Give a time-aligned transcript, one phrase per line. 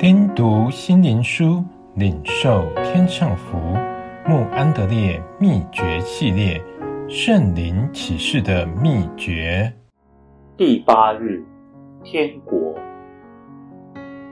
[0.00, 1.62] 听读心灵书，
[1.94, 3.58] 领受天上福。
[4.26, 6.58] 穆安德烈秘诀系列：
[7.06, 9.70] 圣灵启示的秘诀。
[10.56, 11.44] 第八日，
[12.02, 12.74] 天国。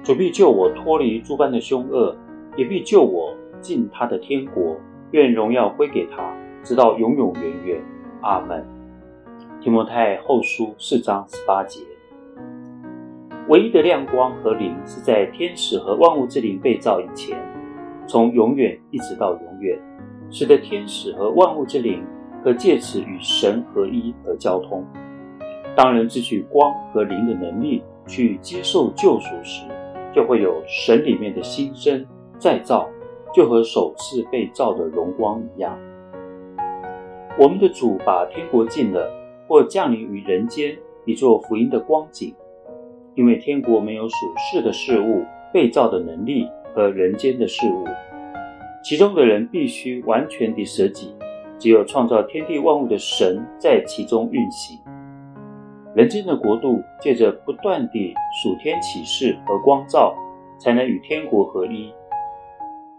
[0.02, 2.16] 主必救我脱离诸般的凶恶，
[2.56, 4.74] 也必救我进他的天国。
[5.10, 7.78] 愿荣耀归给他，直到永永远远。
[8.22, 8.66] 阿门。
[9.60, 11.82] 提摩太后书四章十八节。
[13.48, 17.34] 唯一的亮光和灵是在天使和万物之灵被造以前，
[18.06, 19.78] 从永远一直到永远，
[20.30, 22.04] 使得天使和万物之灵
[22.44, 24.84] 可借此与神合一而交通。
[25.74, 29.66] 当人支取光和灵的能力去接受救赎时，
[30.14, 32.04] 就会有神里面的新生
[32.38, 32.86] 再造，
[33.32, 35.78] 就和首次被造的荣光一样。
[37.38, 39.10] 我们的主把天国近了
[39.46, 42.34] 或降临于人间，比作福音的光景。
[43.18, 47.84] 因为天国没有属世的事物、被造的能力和人间的事物，
[48.80, 51.12] 其中的人必须完全地舍己，
[51.58, 54.78] 只有创造天地万物的神在其中运行。
[55.96, 60.14] 人间的国度借着不断地属天启示和光照，
[60.60, 61.92] 才能与天国合一。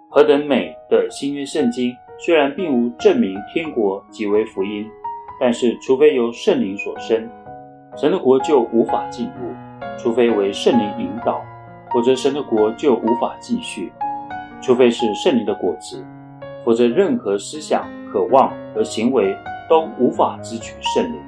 [0.09, 1.93] 何等美的新约圣经！
[2.17, 4.85] 虽然并无证明天国即为福音，
[5.39, 7.25] 但是除非由圣灵所生，
[7.95, 9.48] 神的国就无法进入。
[10.01, 11.43] 除非为圣灵引导，
[11.91, 13.91] 否则神的国就无法继续；
[14.61, 16.01] 除非是圣灵的果子，
[16.63, 19.35] 否则任何思想、渴望和行为
[19.69, 21.19] 都无法支取圣灵。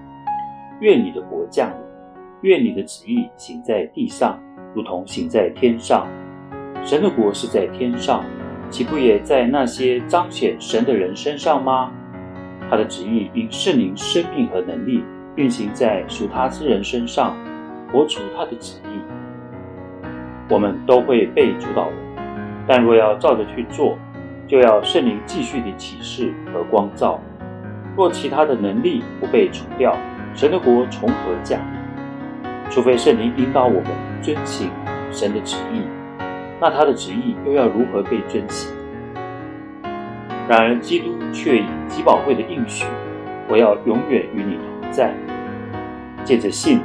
[0.79, 4.39] 愿你的国降临，愿你的旨意行在地上，
[4.73, 6.07] 如同行在天上。
[6.81, 8.23] 神的国是在天上，
[8.69, 11.91] 岂不也在那些彰显神的人身上吗？
[12.69, 15.03] 他的旨意因圣灵生命和能力
[15.35, 17.35] 运行在属他之人身上。
[17.91, 18.99] 活出他的旨意，
[20.49, 21.89] 我们都会被主导。
[22.67, 23.97] 但若要照着去做，
[24.47, 27.19] 就要圣灵继续的启示和光照。
[27.97, 29.97] 若其他的能力不被除掉，
[30.33, 32.51] 神的国从何降临？
[32.69, 33.85] 除非圣灵引导我们
[34.21, 34.69] 遵行
[35.11, 35.81] 神的旨意，
[36.61, 38.71] 那他的旨意又要如何被遵行？
[40.47, 42.85] 然而基督却以极宝贵的应许
[43.49, 45.13] ：“我要永远与你同在。”
[46.23, 46.79] 借着信。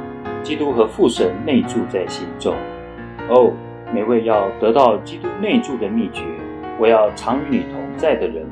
[0.47, 2.55] 基督和父神内住在心中。
[3.29, 3.51] 哦，
[3.93, 6.23] 每位要得到基督内住的秘诀，
[6.79, 8.45] 我要常与你同在的人，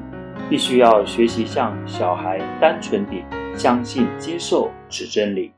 [0.49, 3.23] 必须要学习像小孩单纯地
[3.53, 5.54] 相信、接受此真理。